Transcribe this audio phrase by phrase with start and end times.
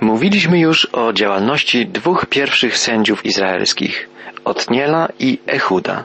[0.00, 4.08] Mówiliśmy już o działalności dwóch pierwszych sędziów izraelskich,
[4.44, 6.04] Otniela i Echuda.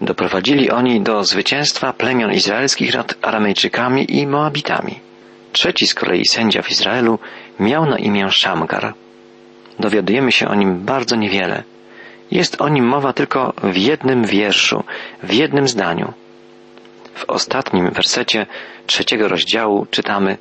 [0.00, 5.00] Doprowadzili oni do zwycięstwa plemion izraelskich nad Aramejczykami i Moabitami.
[5.52, 7.18] Trzeci z kolei sędzia w Izraelu
[7.60, 8.94] miał na imię Szamgar.
[9.78, 11.62] Dowiadujemy się o nim bardzo niewiele.
[12.30, 14.84] Jest o nim mowa tylko w jednym wierszu,
[15.22, 16.12] w jednym zdaniu.
[17.14, 18.46] W ostatnim wersecie
[18.86, 20.38] trzeciego rozdziału czytamy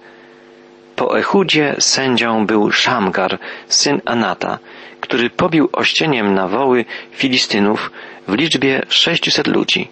[1.04, 4.60] Po Echudzie sędzią był Szamgar, syn Anata,
[5.02, 7.92] który pobił ościeniem na woły Filistynów
[8.28, 9.88] w liczbie sześciuset ludzi.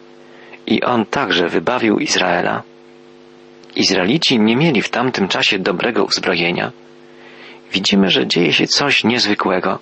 [0.67, 2.63] I on także wybawił Izraela.
[3.75, 6.71] Izraelici nie mieli w tamtym czasie dobrego uzbrojenia.
[7.73, 9.79] Widzimy, że dzieje się coś niezwykłego.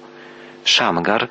[0.64, 1.28] Szamgar,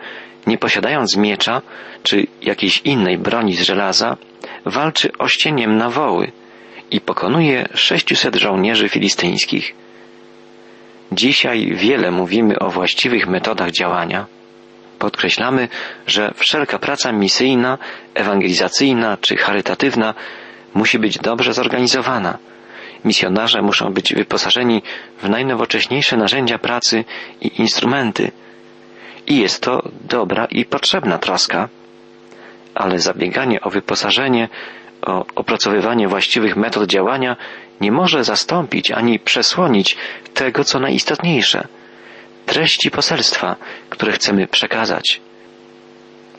[0.47, 1.63] nie posiadając miecza
[2.03, 4.17] czy jakiejś innej broni z żelaza,
[4.65, 6.33] walczy ościeniem na woły
[6.91, 9.88] i pokonuje sześciuset żołnierzy filistyńskich.
[11.13, 14.27] Dzisiaj wiele mówimy o właściwych metodach działania.
[14.99, 15.69] Podkreślamy,
[16.07, 17.79] że wszelka praca misyjna,
[18.15, 20.15] ewangelizacyjna czy charytatywna
[20.75, 22.39] musi być dobrze zorganizowana.
[23.05, 24.83] Misjonarze muszą być wyposażeni
[25.23, 27.05] w najnowocześniejsze narzędzia pracy
[27.41, 28.31] i instrumenty.
[29.27, 31.69] I jest to dobra i potrzebna troska,
[32.75, 34.49] ale zabieganie o wyposażenie,
[35.35, 37.37] opracowywanie właściwych metod działania
[37.81, 39.97] nie może zastąpić ani przesłonić
[40.35, 41.69] tego, co najistotniejsze
[42.47, 43.57] treści poselstwa,
[43.91, 45.21] które chcemy przekazać.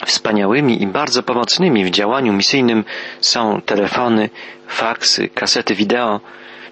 [0.06, 2.84] Wspaniałymi i bardzo pomocnymi w działaniu misyjnym
[3.22, 4.30] są telefony,
[4.68, 6.20] faksy, kasety wideo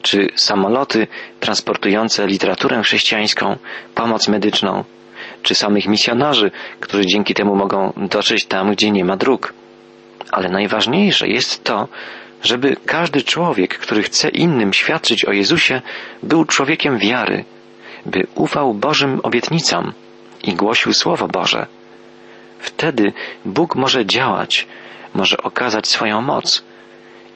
[0.01, 1.07] czy samoloty
[1.39, 3.57] transportujące literaturę chrześcijańską,
[3.95, 4.83] pomoc medyczną,
[5.43, 9.53] czy samych misjonarzy, którzy dzięki temu mogą dotrzeć tam, gdzie nie ma dróg.
[10.31, 11.87] Ale najważniejsze jest to,
[12.43, 15.81] żeby każdy człowiek, który chce innym świadczyć o Jezusie,
[16.23, 17.45] był człowiekiem wiary,
[18.05, 19.93] by ufał Bożym obietnicom
[20.43, 21.67] i głosił Słowo Boże.
[22.59, 23.13] Wtedy
[23.45, 24.67] Bóg może działać,
[25.13, 26.63] może okazać swoją moc.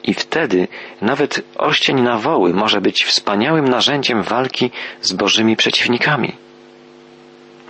[0.04, 0.68] I wtedy
[1.00, 6.32] nawet oścień na woły może być wspaniałym narzędziem walki z Bożymi przeciwnikami.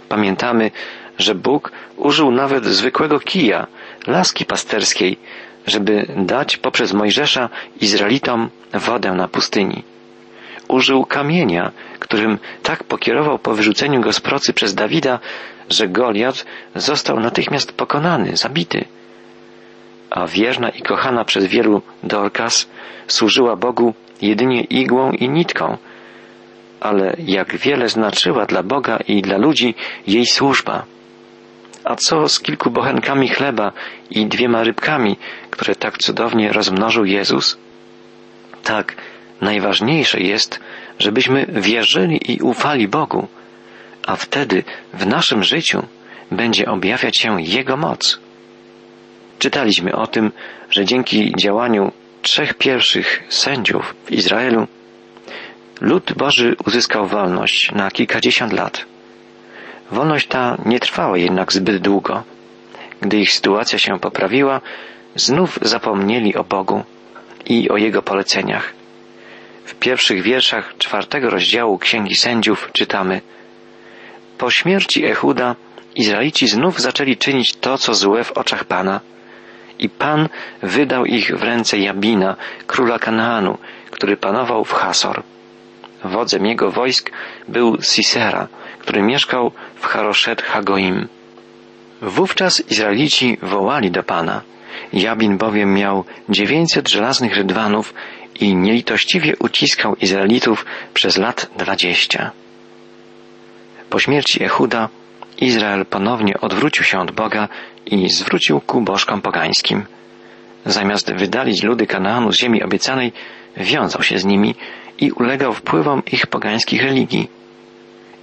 [0.08, 0.70] Pamiętamy,
[1.18, 3.66] że Bóg użył nawet zwykłego kija,
[4.06, 5.18] laski pasterskiej,
[5.66, 7.48] żeby dać poprzez Mojżesza
[7.80, 9.82] Izraelitom wodę na pustyni.
[10.68, 15.18] Użył kamienia, którym tak pokierował po wyrzuceniu go z procy przez Dawida,
[15.70, 18.84] że Goliat został natychmiast pokonany, zabity.
[20.10, 22.68] A wierna i kochana przez wielu Dorcas
[23.06, 25.76] służyła Bogu jedynie igłą i nitką,
[26.80, 29.74] ale jak wiele znaczyła dla Boga i dla ludzi
[30.06, 30.84] jej służba.
[31.84, 33.72] A co z kilku bochenkami chleba
[34.10, 35.16] i dwiema rybkami,
[35.50, 37.58] które tak cudownie rozmnożył Jezus?
[38.64, 38.96] Tak,
[39.40, 40.60] najważniejsze jest,
[40.98, 43.28] żebyśmy wierzyli i ufali Bogu,
[44.06, 45.86] a wtedy w naszym życiu
[46.30, 48.20] będzie objawiać się Jego moc.
[49.38, 50.32] Czytaliśmy o tym,
[50.70, 51.92] że dzięki działaniu
[52.22, 54.66] trzech pierwszych sędziów w Izraelu
[55.80, 58.84] lud Boży uzyskał wolność na kilkadziesiąt lat.
[59.90, 62.22] Wolność ta nie trwała jednak zbyt długo.
[63.00, 64.60] Gdy ich sytuacja się poprawiła,
[65.14, 66.82] znów zapomnieli o Bogu
[67.46, 68.72] i o Jego poleceniach.
[69.64, 73.20] W pierwszych wierszach czwartego rozdziału Księgi Sędziów czytamy
[74.38, 75.56] Po śmierci Echuda
[75.96, 79.00] Izraelici znów zaczęli czynić to, co złe w oczach Pana
[79.78, 80.28] i Pan
[80.62, 83.58] wydał ich w ręce Jabina, króla Kanaanu,
[83.90, 85.22] który panował w Hasor.
[86.04, 87.10] Wodzem jego wojsk
[87.48, 88.48] był Sisera,
[88.82, 91.08] który mieszkał w Haroszet Hagoim.
[92.02, 94.42] Wówczas Izraelici wołali do Pana.
[94.92, 97.94] Jabin bowiem miał dziewięćset żelaznych rydwanów
[98.40, 102.30] i nielitościwie uciskał Izraelitów przez lat dwadzieścia.
[103.90, 104.88] Po śmierci Echuda
[105.40, 107.48] Izrael ponownie odwrócił się od Boga
[107.86, 109.84] i zwrócił ku bożkom pogańskim.
[110.66, 113.12] Zamiast wydalić ludy Kanaanu z ziemi obiecanej,
[113.56, 114.54] wiązał się z nimi
[114.98, 117.41] i ulegał wpływom ich pogańskich religii.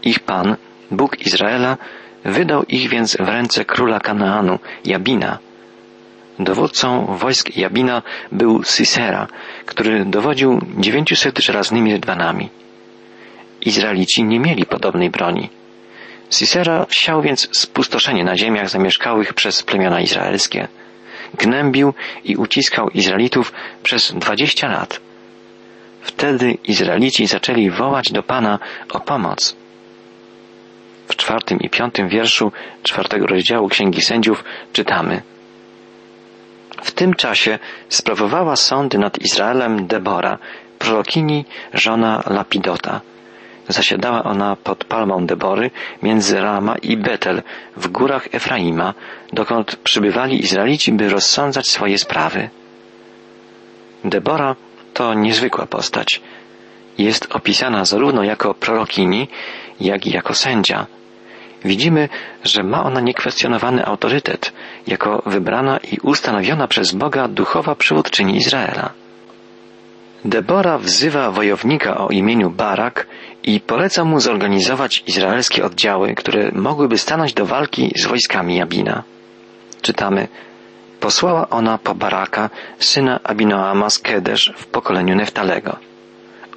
[0.04, 0.56] Ich Pan,
[0.92, 1.78] Bóg Izraela,
[2.26, 5.38] wydał ich więc w ręce króla Kanaanu, Jabina.
[6.40, 8.02] Dowódcą wojsk Jabina
[8.32, 9.28] był Sisera,
[9.66, 12.50] który dowodził dziewięciuset żelaznymi rydwanami.
[13.62, 15.50] Izraelici nie mieli podobnej broni.
[16.30, 20.68] Sisera siał więc spustoszenie na ziemiach zamieszkałych przez plemiona izraelskie.
[21.34, 21.94] Gnębił
[22.24, 23.54] i uciskał Izraelitów
[23.84, 25.00] przez dwadzieścia lat.
[26.02, 28.60] Wtedy Izraelici zaczęli wołać do Pana
[28.92, 29.56] o pomoc.
[31.10, 32.52] W czwartym i piątym wierszu
[32.84, 35.22] czwartego rozdziału Księgi Sędziów czytamy
[36.84, 37.60] W tym czasie
[37.90, 40.38] sprawowała sądy nad Izraelem Debora,
[40.80, 43.02] prorokini żona Lapidota.
[43.68, 45.72] Zasiadała ona pod palmą Debory
[46.04, 47.42] między Rama i Betel
[47.76, 48.94] w górach Efraima,
[49.34, 52.50] dokąd przybywali Izraelici, by rozsądzać swoje sprawy.
[54.04, 54.56] Debora
[54.94, 56.22] to niezwykła postać.
[56.98, 59.28] Jest opisana zarówno jako prorokini,
[59.82, 60.86] jak i jako sędzia.
[61.66, 62.10] Widzimy,
[62.44, 64.54] że ma ona niekwestionowany autorytet,
[64.88, 68.90] jako wybrana i ustanowiona przez Boga duchowa przywódczyni Izraela.
[70.26, 73.08] Debora wzywa wojownika o imieniu Barak
[73.44, 79.04] i poleca mu zorganizować izraelskie oddziały, które mogłyby stanąć do walki z wojskami Jabina.
[79.82, 80.28] Czytamy,
[81.00, 85.78] posłała ona po Baraka, syna Abinoama z Kedesz w pokoleniu Neftalego.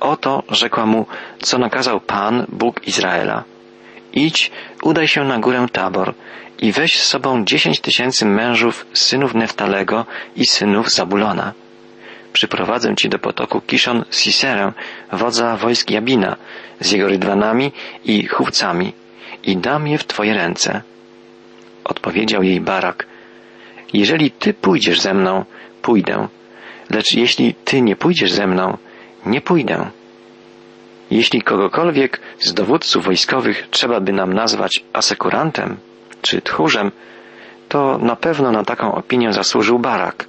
[0.01, 1.07] Oto rzekła mu,
[1.39, 3.45] co nakazał Pan, Bóg Izraela.
[4.13, 4.51] Idź,
[4.83, 6.15] udaj się na górę Tabor
[6.59, 10.07] i weź z sobą dziesięć tysięcy mężów synów Neftalego
[10.37, 11.53] i synów Zabulona
[12.33, 14.73] przyprowadzę ci do potoku Kiszon Siserę,
[15.13, 16.37] wodza wojsk Jabina,
[16.81, 17.73] z jego rydwanami
[18.05, 18.93] i chówcami
[19.45, 20.83] i dam je w twoje ręce.
[21.85, 23.07] Odpowiedział jej Barak,
[23.93, 25.45] jeżeli ty pójdziesz ze mną,
[25.83, 26.29] pójdę,
[26.91, 28.77] lecz jeśli ty nie pójdziesz ze mną,
[29.27, 29.91] nie pójdę.
[31.11, 35.77] Jeśli kogokolwiek z dowódców wojskowych trzeba by nam nazwać asekurantem
[36.23, 36.91] czy tchórzem,
[37.69, 40.25] to na pewno na taką opinię zasłużył Barak.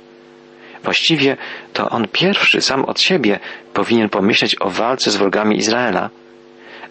[0.84, 1.38] Właściwie
[1.74, 3.40] to on pierwszy sam od siebie
[3.74, 6.10] powinien pomyśleć o walce z wrogami Izraela.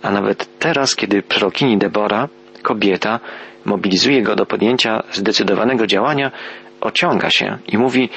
[0.03, 2.29] A nawet teraz, kiedy prorokini Debora,
[2.63, 3.21] kobieta,
[3.65, 6.31] mobilizuje go do podjęcia zdecydowanego działania,
[6.81, 8.09] ociąga się i mówi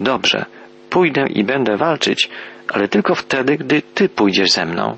[0.00, 0.44] Dobrze,
[0.90, 2.30] pójdę i będę walczyć,
[2.72, 4.96] ale tylko wtedy, gdy ty pójdziesz ze mną.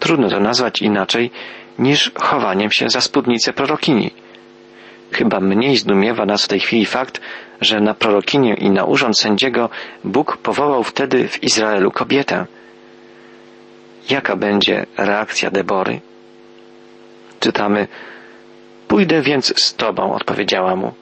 [0.00, 1.30] Trudno to nazwać inaczej
[1.78, 4.10] niż chowaniem się za spódnicę prorokini.
[5.12, 7.20] Chyba mniej zdumiewa nas w tej chwili fakt,
[7.60, 9.70] że na prorokinię i na urząd sędziego
[10.04, 12.46] Bóg powołał wtedy w Izraelu kobietę.
[14.10, 16.00] Jaka będzie reakcja Debory?
[17.40, 17.88] Czytamy,
[18.88, 20.92] Pójdę więc z Tobą, odpowiedziała mu,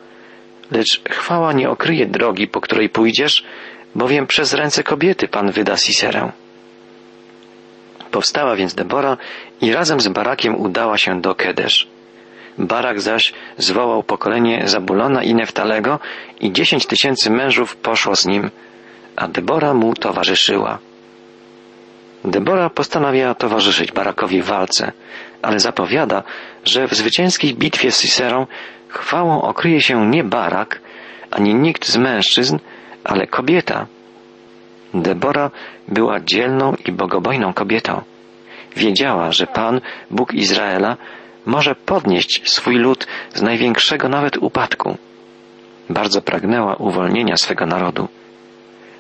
[0.71, 3.45] lecz chwała nie okryje drogi, po której pójdziesz,
[3.97, 6.33] bowiem przez ręce kobiety Pan wyda Siserę.
[8.11, 9.17] Powstała więc Debora
[9.61, 11.89] i razem z Barakiem udała się do Kedesz.
[12.59, 15.99] Barak zaś zwołał pokolenie Zabulona i Neftalego
[16.41, 18.51] i dziesięć tysięcy mężów poszło z nim,
[19.17, 20.79] a Debora mu towarzyszyła.
[22.25, 24.93] Debora postanawia towarzyszyć Barakowi w walce,
[25.43, 26.23] ale zapowiada,
[26.65, 28.47] że w zwycięskiej bitwie z Siserą
[28.89, 30.81] chwałą okryje się nie Barak,
[31.31, 32.59] ani nikt z mężczyzn,
[33.07, 33.87] ale kobieta.
[34.95, 35.51] Debora
[35.89, 38.03] była dzielną i bogobojną kobietą.
[38.77, 39.81] Wiedziała, że Pan,
[40.11, 40.97] Bóg Izraela,
[41.47, 44.97] może podnieść swój lud z największego nawet upadku.
[45.91, 48.09] Bardzo pragnęła uwolnienia swego narodu.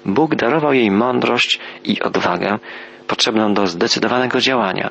[0.05, 2.59] Bóg darował jej mądrość i odwagę
[3.06, 4.91] potrzebną do zdecydowanego działania.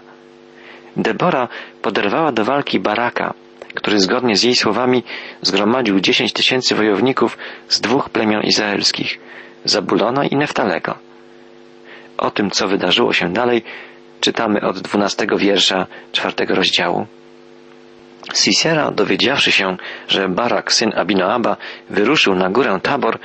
[0.97, 1.47] Debora
[1.81, 3.33] poderwała do walki Baraka,
[3.75, 5.03] który zgodnie z jej słowami
[5.41, 7.37] zgromadził dziesięć tysięcy wojowników
[7.69, 9.19] z dwóch plemion izraelskich,
[9.65, 10.95] Zabulona i Neftalego.
[12.17, 13.63] O tym, co wydarzyło się dalej,
[14.21, 17.07] czytamy od dwunastego wiersza czwartego rozdziału.
[18.33, 21.57] Sisera, dowiedziawszy się, że Barak, syn Abinoaba,
[21.89, 23.19] wyruszył na górę Tabor,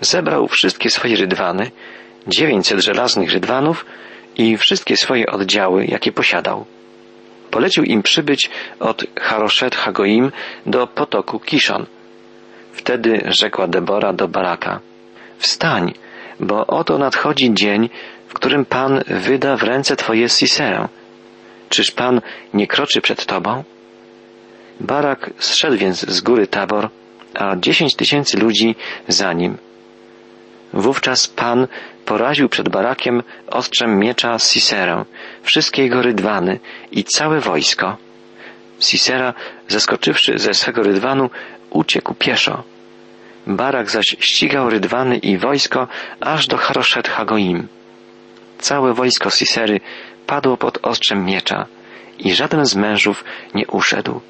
[0.00, 1.70] zebrał wszystkie swoje rydwany,
[2.26, 3.86] dziewięćset żelaznych rydwanów
[4.36, 6.66] i wszystkie swoje oddziały, jakie posiadał.
[7.50, 8.50] Polecił im przybyć
[8.80, 10.32] od Haroszet Hagoim
[10.66, 11.86] do potoku Kiszon.
[12.72, 14.80] Wtedy rzekła Debora do Baraka,
[15.38, 15.94] wstań,
[16.40, 17.90] bo oto nadchodzi dzień,
[18.28, 20.88] w którym Pan wyda w ręce Twoje Siserę.
[21.68, 22.20] Czyż Pan
[22.54, 23.64] nie kroczy przed Tobą?
[24.80, 26.88] Barak zszedł więc z góry Tabor,
[27.34, 28.76] a dziesięć tysięcy ludzi
[29.08, 29.56] za nim.
[30.72, 31.66] Wówczas Pan
[32.04, 35.04] poraził przed Barakiem ostrzem miecza Siserę,
[35.42, 36.60] wszystkie jego rydwany
[36.92, 37.96] i całe wojsko.
[38.80, 39.34] Sisera,
[39.68, 41.30] zeskoczywszy ze swego rydwanu,
[41.70, 42.62] uciekł pieszo.
[43.46, 45.88] Barak zaś ścigał rydwany i wojsko
[46.20, 47.68] aż do Haroszet Hagoim.
[48.58, 49.80] Całe wojsko Sisery
[50.26, 51.66] padło pod ostrzem miecza
[52.18, 53.24] i żaden z mężów
[53.54, 54.20] nie uszedł.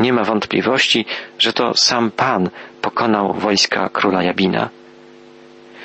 [0.00, 1.04] Nie ma wątpliwości,
[1.38, 2.50] że to sam Pan
[2.82, 4.68] pokonał wojska króla Jabina.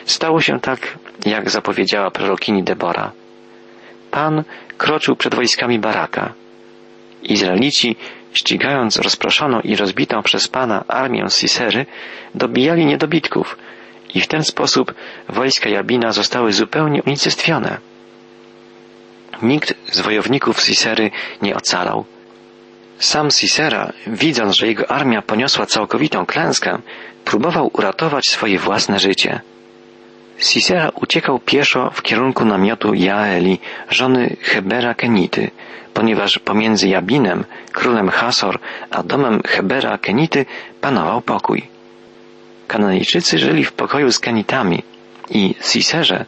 [0.06, 3.12] Stało się tak, jak zapowiedziała prorokini Debora.
[4.12, 4.44] Pan
[4.78, 6.34] kroczył przed wojskami Baraka.
[7.24, 7.96] Izraelici,
[8.34, 11.86] ścigając rozproszoną i rozbitą przez Pana armię Sisery,
[12.36, 13.58] dobijali niedobitków
[14.14, 14.94] i w ten sposób
[15.30, 17.78] wojska Jabina zostały zupełnie unicestwione.
[19.42, 22.06] Nikt z wojowników Sisery nie ocalał.
[23.00, 26.80] Sam Sisera, widząc, że jego armia poniosła całkowitą klęskę,
[27.26, 29.42] próbował uratować swoje własne życie.
[30.38, 33.60] Sisera uciekał pieszo w kierunku namiotu Jaeli,
[33.90, 35.52] żony Hebera Kenity,
[35.94, 38.60] ponieważ pomiędzy Jabinem, królem Hasor,
[38.90, 40.46] a domem Hebera Kenity
[40.82, 41.64] panował pokój.
[42.68, 44.84] Kananejczycy żyli w pokoju z Kenitami
[45.30, 46.26] i Siserze,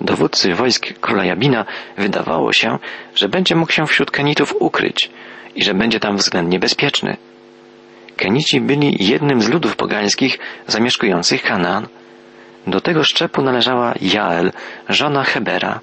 [0.00, 1.64] dowódcy wojsk króla Jabina,
[1.96, 2.78] wydawało się,
[3.14, 5.10] że będzie mógł się wśród Kenitów ukryć
[5.54, 7.16] i że będzie tam względnie bezpieczny.
[8.16, 11.86] Kenici byli jednym z ludów pogańskich zamieszkujących Kanaan.
[12.66, 14.52] Do tego szczepu należała Jael,
[14.88, 15.80] żona Hebera.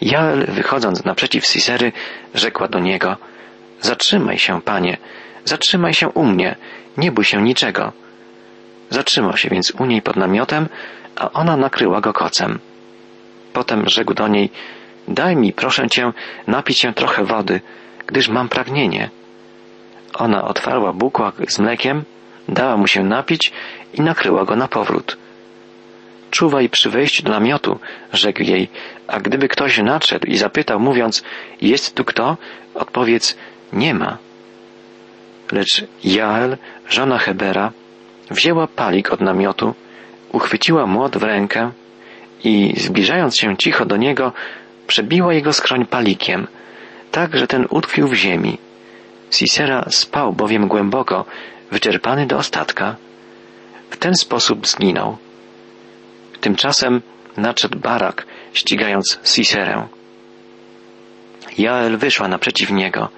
[0.00, 1.92] Jael, wychodząc naprzeciw Sisery,
[2.34, 3.16] rzekła do niego
[3.82, 4.96] Zatrzymaj się, panie,
[5.44, 6.56] zatrzymaj się u mnie,
[6.96, 7.92] nie bój się niczego.
[8.90, 10.68] Zatrzymał się więc u niej pod namiotem,
[11.16, 12.58] a ona nakryła go kocem.
[13.52, 14.50] Potem rzekł do niej
[15.08, 16.12] Daj mi, proszę cię,
[16.46, 17.60] napić się trochę wody,
[18.12, 19.10] gdyż mam pragnienie.
[20.14, 22.04] Ona otwarła bukłak z mlekiem,
[22.48, 23.52] dała mu się napić
[23.94, 25.16] i nakryła go na powrót.
[26.30, 27.78] Czuwaj przy wejściu do namiotu,
[28.12, 28.68] rzekł jej,
[29.06, 31.22] a gdyby ktoś nadszedł i zapytał, mówiąc,
[31.60, 32.36] jest tu kto?
[32.74, 33.36] Odpowiedz,
[33.72, 34.18] nie ma.
[35.52, 36.56] Lecz Jael,
[36.88, 37.72] żona Hebera,
[38.30, 39.74] wzięła palik od namiotu,
[40.32, 41.70] uchwyciła młot w rękę
[42.44, 44.32] i zbliżając się cicho do niego,
[44.86, 46.46] przebiła jego skroń palikiem,
[47.12, 48.58] tak, że ten utkwił w ziemi.
[49.30, 51.24] Sisera spał bowiem głęboko,
[51.70, 52.96] wyczerpany do ostatka.
[53.90, 55.16] W ten sposób zginął.
[56.40, 57.02] Tymczasem
[57.36, 59.88] nadszedł Barak, ścigając Siserę.
[61.58, 63.08] Jael wyszła naprzeciw niego.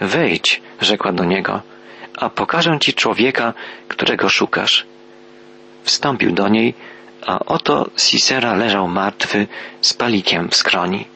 [0.00, 1.62] Wejdź, rzekła do niego,
[2.18, 3.54] a pokażę ci człowieka,
[3.88, 4.86] którego szukasz.
[5.84, 6.74] Wstąpił do niej,
[7.26, 9.46] a oto Sisera leżał martwy
[9.80, 11.06] z palikiem w skroni.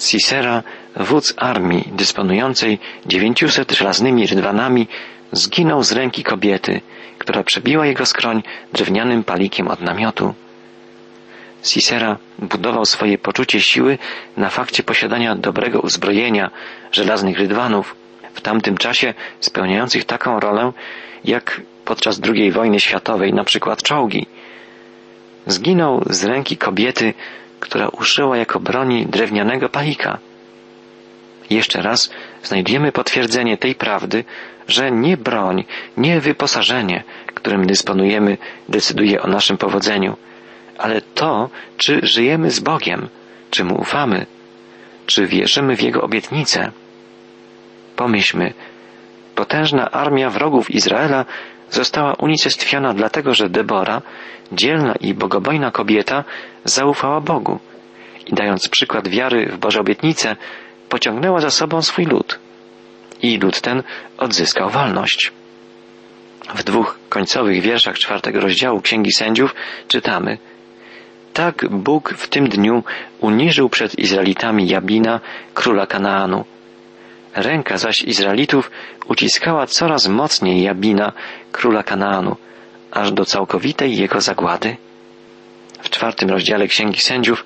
[0.00, 0.62] Sisera,
[0.96, 4.86] wódz armii dysponującej dziewięciuset żelaznymi rydwanami,
[5.32, 6.80] zginął z ręki kobiety,
[7.18, 8.42] która przebiła jego skroń
[8.72, 10.34] drewnianym palikiem od namiotu.
[11.62, 13.98] Sisera budował swoje poczucie siły
[14.36, 16.50] na fakcie posiadania dobrego uzbrojenia,
[16.92, 17.96] żelaznych rydwanów,
[18.34, 20.72] w tamtym czasie spełniających taką rolę,
[21.24, 24.26] jak podczas II wojny światowej, na przykład czołgi.
[25.46, 27.14] Zginął z ręki kobiety,
[27.60, 30.18] która uszyła jako broni drewnianego palika.
[31.50, 32.10] Jeszcze raz
[32.42, 34.24] znajdziemy potwierdzenie tej prawdy,
[34.68, 35.64] że nie broń,
[35.96, 37.04] nie wyposażenie,
[37.34, 38.38] którym dysponujemy,
[38.68, 40.16] decyduje o naszym powodzeniu,
[40.78, 43.08] ale to, czy żyjemy z Bogiem,
[43.50, 44.26] czy mu ufamy,
[45.06, 46.70] czy wierzymy w Jego obietnice.
[47.96, 48.52] Pomyślmy,
[49.34, 51.24] potężna armia wrogów Izraela
[51.70, 54.02] została unicestwiona dlatego, że Debora,
[54.52, 56.24] dzielna i bogobojna kobieta,
[56.64, 57.58] zaufała Bogu
[58.26, 60.36] i dając przykład wiary w Boże obietnice,
[60.90, 62.38] pociągnęła za sobą swój lud.
[63.22, 63.82] I lud ten
[64.18, 65.32] odzyskał wolność.
[66.54, 69.54] W dwóch końcowych wierszach czwartego rozdziału Księgi Sędziów
[69.88, 70.38] czytamy
[71.32, 72.84] Tak Bóg w tym dniu
[73.20, 75.20] uniżył przed Izraelitami Jabina,
[75.54, 76.44] króla Kanaanu.
[77.34, 78.70] Ręka zaś Izraelitów
[79.06, 81.12] uciskała coraz mocniej Jabina,
[81.52, 82.36] króla Kanaanu,
[82.90, 84.76] aż do całkowitej jego zagłady.
[85.82, 87.44] W czwartym rozdziale Księgi Sędziów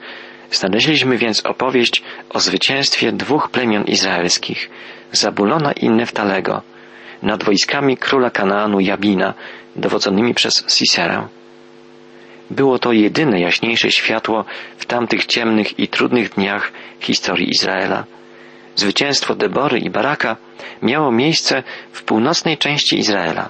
[0.57, 4.71] znaleźliśmy więc opowieść o zwycięstwie dwóch plemion izraelskich,
[5.13, 6.63] Zabulona i Neftalego,
[7.23, 9.35] nad wojskami króla Kanaanu Jabina,
[9.77, 11.29] dowodzonymi przez Siserę.
[12.51, 14.45] Było to jedyne jaśniejsze światło
[14.79, 18.05] w tamtych ciemnych i trudnych dniach historii Izraela.
[18.77, 20.37] Zwycięstwo Debory i Baraka
[20.83, 23.49] miało miejsce w północnej części Izraela.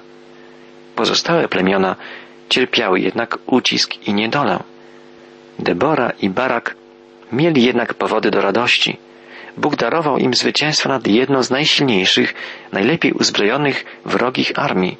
[0.95, 1.95] Pozostałe plemiona
[2.49, 4.59] cierpiały jednak ucisk i niedolę.
[5.59, 6.75] Debora i Barak
[7.31, 8.97] mieli jednak powody do radości.
[9.57, 12.33] Bóg darował im zwycięstwo nad jedną z najsilniejszych,
[12.71, 14.97] najlepiej uzbrojonych wrogich armii.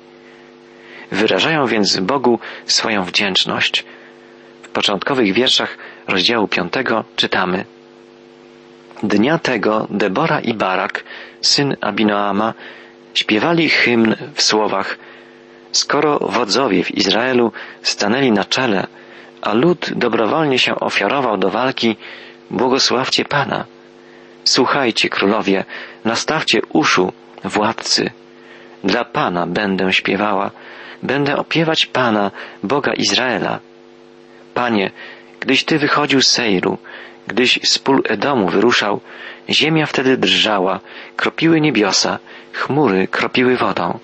[1.12, 3.86] Wyrażają więc Bogu swoją wdzięczność.
[4.64, 5.78] W początkowych wierszach
[6.08, 7.66] rozdziału piątego czytamy
[9.04, 11.04] Dnia tego Debora i Barak,
[11.42, 12.54] syn Abinoama,
[13.14, 14.98] śpiewali hymn w słowach
[15.76, 17.52] Skoro wodzowie w Izraelu
[17.82, 18.88] stanęli na czele,
[19.46, 21.96] a lud dobrowolnie się ofiarował do walki,
[22.52, 23.66] błogosławcie Pana.
[24.44, 25.66] Słuchajcie, królowie,
[26.06, 28.12] nastawcie uszu, władcy.
[28.84, 30.52] Dla Pana będę śpiewała,
[31.04, 32.32] będę opiewać Pana,
[32.64, 33.60] Boga Izraela.
[34.54, 34.92] Panie,
[35.40, 36.78] gdyś Ty wychodził z Sejru,
[37.28, 39.02] gdyś z pól Edomu wyruszał,
[39.50, 40.80] ziemia wtedy drżała,
[41.16, 42.20] kropiły niebiosa,
[42.54, 44.00] chmury kropiły wodą,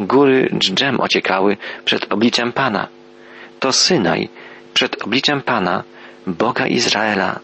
[0.00, 2.88] góry dżdżem ociekały przed obliczem Pana.
[3.60, 4.28] To Synaj,
[4.74, 5.82] przed obliczem Pana,
[6.26, 7.40] Boga Izraela.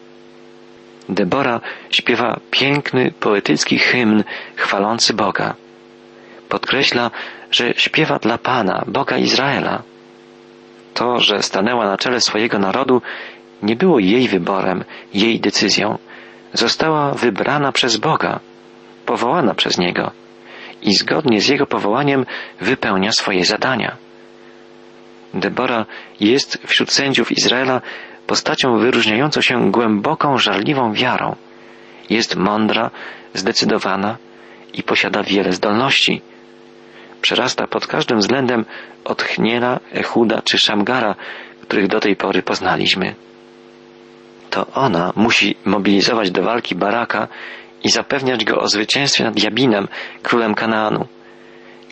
[1.09, 4.25] Debora śpiewa piękny, poetycki hymn
[4.57, 5.55] chwalący Boga.
[6.49, 7.11] Podkreśla,
[7.51, 9.83] że śpiewa dla Pana, Boga Izraela.
[10.95, 13.03] To, że stanęła na czele swojego narodu,
[13.63, 15.99] nie było jej wyborem, jej decyzją.
[16.53, 18.41] Została wybrana przez Boga,
[19.07, 20.11] powołana przez Niego
[20.83, 22.27] i zgodnie z Jego powołaniem
[22.61, 23.97] wypełnia swoje zadania.
[25.35, 25.87] Debora
[26.21, 27.81] jest wśród sędziów Izraela
[28.27, 31.37] postacią wyróżniającą się głęboką, żarliwą wiarą.
[32.11, 32.91] Jest mądra,
[33.35, 34.17] zdecydowana
[34.75, 36.23] i posiada wiele zdolności.
[37.21, 38.65] Przerasta pod każdym względem
[39.05, 41.15] od Chniela, Echuda czy Szamgara,
[41.63, 43.15] których do tej pory poznaliśmy.
[44.51, 47.29] To ona musi mobilizować do walki Baraka
[47.85, 49.89] i zapewniać go o zwycięstwie nad Jabinem,
[50.23, 51.07] królem Kanaanu.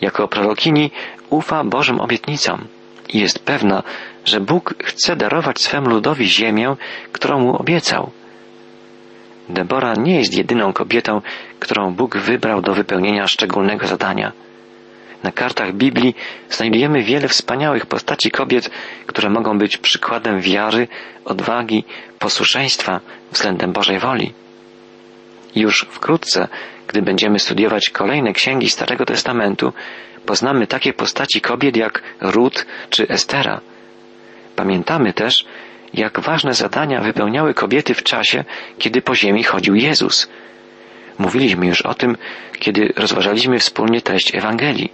[0.01, 0.91] Jako prorokini
[1.29, 2.67] ufa Bożym obietnicom
[3.09, 3.83] i jest pewna,
[4.25, 6.75] że Bóg chce darować swemu ludowi ziemię,
[7.11, 8.11] którą mu obiecał.
[9.49, 11.21] Debora nie jest jedyną kobietą,
[11.59, 14.31] którą Bóg wybrał do wypełnienia szczególnego zadania.
[15.23, 16.15] Na kartach Biblii
[16.49, 18.69] znajdujemy wiele wspaniałych postaci kobiet,
[19.05, 20.87] które mogą być przykładem wiary,
[21.25, 21.83] odwagi,
[22.19, 22.99] posłuszeństwa
[23.31, 24.33] względem Bożej woli.
[25.55, 26.47] Już wkrótce,
[26.87, 29.73] gdy będziemy studiować kolejne księgi Starego Testamentu,
[30.27, 33.61] poznamy takie postaci kobiet jak Ruth czy Estera.
[34.55, 35.45] Pamiętamy też,
[35.93, 38.43] jak ważne zadania wypełniały kobiety w czasie,
[38.77, 40.27] kiedy po ziemi chodził Jezus.
[41.17, 42.17] Mówiliśmy już o tym,
[42.59, 44.91] kiedy rozważaliśmy wspólnie treść Ewangelii.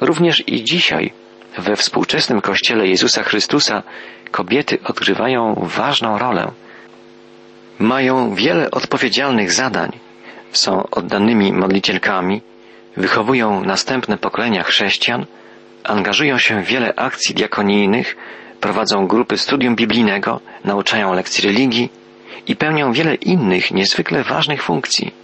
[0.00, 1.12] Również i dzisiaj,
[1.58, 3.82] we współczesnym Kościele Jezusa Chrystusa,
[4.30, 6.52] kobiety odgrywają ważną rolę.
[7.78, 9.90] Mają wiele odpowiedzialnych zadań,
[10.52, 12.40] są oddanymi modlicielkami,
[12.96, 15.26] wychowują następne pokolenia chrześcijan,
[15.84, 18.16] angażują się w wiele akcji diakonijnych,
[18.60, 21.90] prowadzą grupy studium biblijnego, nauczają lekcji religii
[22.46, 25.14] i pełnią wiele innych niezwykle ważnych funkcji.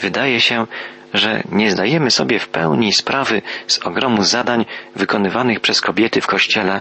[0.00, 0.66] Wydaje się,
[1.14, 4.64] że nie zdajemy sobie w pełni sprawy z ogromu zadań
[4.96, 6.80] wykonywanych przez kobiety w Kościele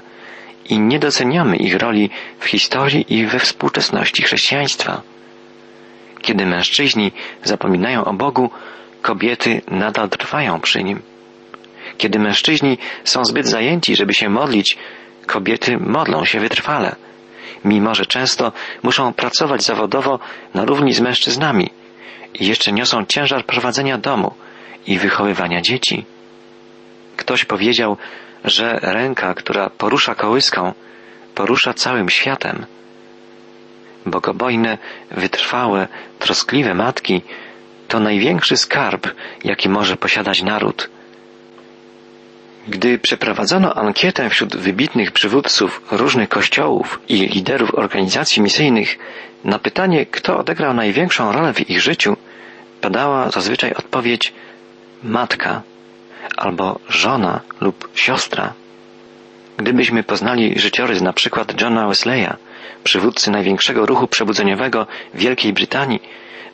[0.69, 2.09] i nie doceniamy ich roli
[2.39, 5.01] w historii i we współczesności chrześcijaństwa.
[6.21, 7.11] Kiedy mężczyźni
[7.43, 8.49] zapominają o Bogu,
[9.01, 11.01] kobiety nadal trwają przy nim.
[11.97, 14.77] Kiedy mężczyźni są zbyt zajęci, żeby się modlić,
[15.25, 16.95] kobiety modlą się wytrwale,
[17.65, 18.51] mimo że często
[18.83, 20.19] muszą pracować zawodowo
[20.53, 21.69] na równi z mężczyznami
[22.33, 24.33] i jeszcze niosą ciężar prowadzenia domu
[24.87, 26.05] i wychowywania dzieci.
[27.17, 27.97] Ktoś powiedział,
[28.45, 30.73] że ręka, która porusza kołyską,
[31.35, 32.65] porusza całym światem.
[34.05, 34.77] Bogobojne,
[35.11, 35.87] wytrwałe,
[36.19, 37.21] troskliwe matki
[37.91, 39.07] to największy skarb,
[39.43, 40.89] jaki może posiadać naród.
[42.67, 48.97] Gdy przeprowadzono ankietę wśród wybitnych przywódców różnych kościołów i liderów organizacji misyjnych
[49.43, 52.17] na pytanie, kto odegrał największą rolę w ich życiu,
[52.81, 54.33] padała zazwyczaj odpowiedź
[55.03, 55.61] matka
[56.37, 58.53] albo żona lub siostra.
[59.57, 62.33] Gdybyśmy poznali życiorys na przykład Johna Wesleya,
[62.83, 66.01] przywódcy największego ruchu przebudzeniowego Wielkiej Brytanii,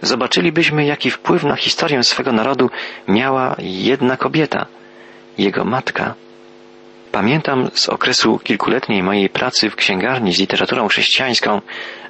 [0.01, 2.69] zobaczylibyśmy, jaki wpływ na historię swego narodu
[3.07, 4.65] miała jedna kobieta,
[5.37, 6.13] jego matka.
[7.11, 11.61] Pamiętam z okresu kilkuletniej mojej pracy w księgarni z literaturą chrześcijańską,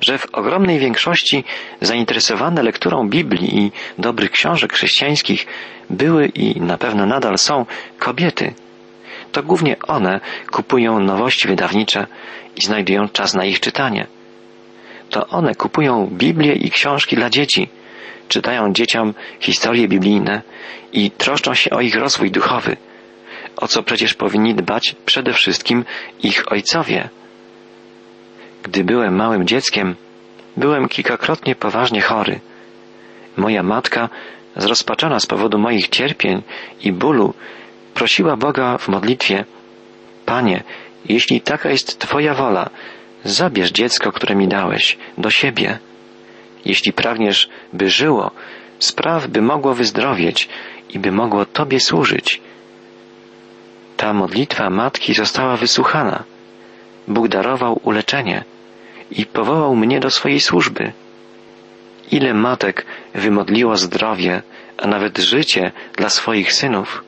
[0.01, 1.43] że w ogromnej większości
[1.81, 5.45] zainteresowane lekturą Biblii i dobrych książek chrześcijańskich
[5.89, 7.65] były i na pewno nadal są
[7.99, 8.53] kobiety.
[9.31, 10.19] To głównie one
[10.51, 12.07] kupują nowości wydawnicze
[12.55, 14.07] i znajdują czas na ich czytanie.
[15.09, 17.69] To one kupują Biblię i książki dla dzieci,
[18.27, 20.41] czytają dzieciom historie biblijne
[20.93, 22.77] i troszczą się o ich rozwój duchowy
[23.57, 25.85] o co przecież powinni dbać przede wszystkim
[26.23, 27.09] ich ojcowie.
[28.63, 29.95] Gdy byłem małym dzieckiem,
[30.57, 32.39] byłem kilkakrotnie poważnie chory.
[33.37, 34.09] Moja matka,
[34.55, 36.41] zrozpaczona z powodu moich cierpień
[36.81, 37.33] i bólu,
[37.93, 39.45] prosiła Boga w modlitwie:
[40.25, 40.63] Panie,
[41.05, 42.69] jeśli taka jest Twoja wola,
[43.23, 45.79] zabierz dziecko, które mi dałeś, do siebie.
[46.65, 48.31] Jeśli pragniesz, by żyło,
[48.79, 50.49] spraw, by mogło wyzdrowieć
[50.89, 52.41] i by mogło Tobie służyć.
[53.97, 56.23] Ta modlitwa matki została wysłuchana.
[57.07, 58.43] Bóg darował uleczenie
[59.11, 60.91] i powołał mnie do swojej służby.
[62.11, 64.41] Ile matek wymodliło zdrowie,
[64.77, 67.03] a nawet życie dla swoich synów.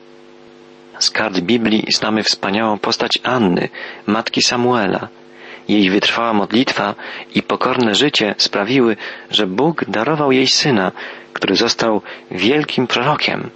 [0.98, 3.68] Z kart Biblii znamy wspaniałą postać Anny,
[4.06, 5.08] matki Samuela.
[5.70, 6.94] Jej wytrwała modlitwa
[7.34, 8.96] i pokorne życie sprawiły,
[9.30, 10.92] że Bóg darował jej syna,
[11.32, 13.50] który został wielkim prorokiem.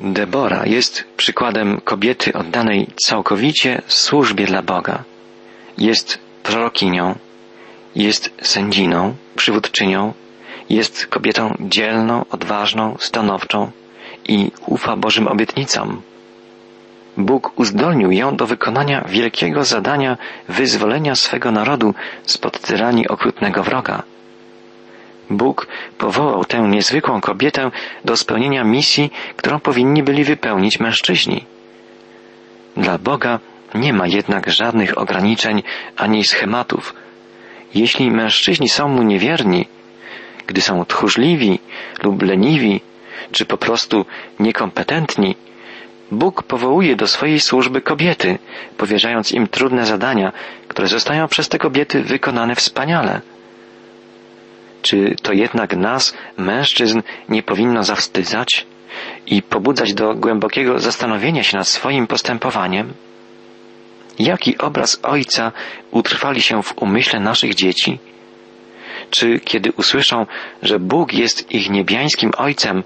[0.00, 5.04] Debora jest przykładem kobiety oddanej całkowicie służbie dla Boga.
[5.78, 7.14] Jest prorokinią,
[7.94, 10.12] jest sędziną, przywódczynią,
[10.70, 13.70] jest kobietą dzielną, odważną, stanowczą
[14.28, 16.02] i ufa Bożym obietnicom.
[17.16, 20.16] Bóg uzdolnił ją do wykonania wielkiego zadania
[20.48, 24.02] wyzwolenia swego narodu spod tyranii okrutnego wroga.
[25.30, 25.66] Bóg
[25.98, 27.70] powołał tę niezwykłą kobietę
[28.04, 31.44] do spełnienia misji, którą powinni byli wypełnić mężczyźni.
[32.76, 33.38] Dla Boga
[33.74, 35.62] nie ma jednak żadnych ograniczeń
[35.96, 36.94] ani schematów.
[37.74, 39.66] Jeśli mężczyźni są mu niewierni,
[40.46, 41.58] gdy są tchórzliwi
[42.02, 42.80] lub leniwi,
[43.32, 44.06] czy po prostu
[44.40, 45.36] niekompetentni,
[46.10, 48.38] Bóg powołuje do swojej służby kobiety,
[48.76, 50.32] powierzając im trudne zadania,
[50.68, 53.20] które zostają przez te kobiety wykonane wspaniale.
[54.82, 58.66] Czy to jednak nas, mężczyzn, nie powinno zawstydzać
[59.26, 62.92] i pobudzać do głębokiego zastanowienia się nad swoim postępowaniem?
[64.18, 65.52] Jaki obraz Ojca
[65.90, 67.98] utrwali się w umyśle naszych dzieci?
[69.10, 70.26] Czy kiedy usłyszą,
[70.62, 72.84] że Bóg jest ich niebiańskim Ojcem,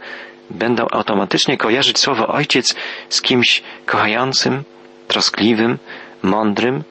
[0.50, 2.74] będą automatycznie kojarzyć słowo Ojciec
[3.08, 4.64] z kimś kochającym,
[5.08, 5.78] troskliwym,
[6.22, 6.82] mądrym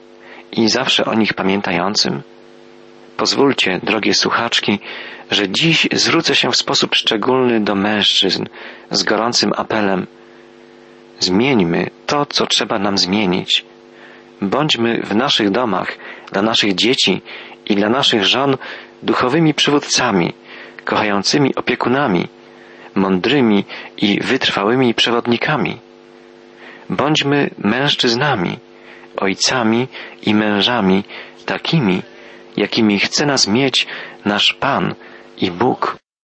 [0.52, 2.22] i zawsze o nich pamiętającym?
[3.16, 4.78] Pozwólcie, drogie słuchaczki,
[5.30, 8.44] że dziś zwrócę się w sposób szczególny do mężczyzn
[8.90, 10.06] z gorącym apelem.
[11.18, 13.64] Zmieńmy to, co trzeba nam zmienić.
[14.42, 15.98] Bądźmy w naszych domach,
[16.32, 17.22] dla naszych dzieci
[17.66, 18.56] i dla naszych żon
[19.02, 20.32] duchowymi przywódcami,
[20.84, 22.28] kochającymi opiekunami,
[23.00, 23.64] mądrymi
[23.96, 25.78] i wytrwałymi przewodnikami.
[26.90, 28.58] Bądźmy mężczyznami,
[29.16, 29.88] ojcami
[30.22, 31.04] i mężami
[31.46, 32.02] takimi,
[32.56, 33.86] jakimi chce nas mieć
[34.24, 34.94] nasz Pan
[35.38, 35.96] i Bóg.